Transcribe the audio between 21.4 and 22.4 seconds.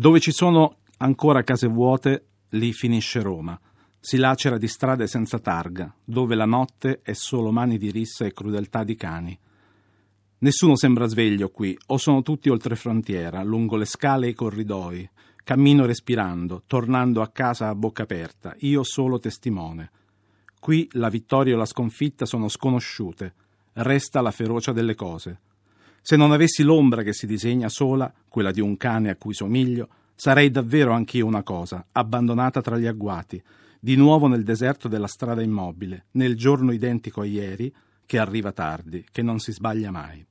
e la sconfitta